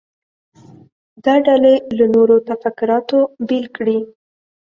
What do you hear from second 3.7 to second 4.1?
کړي.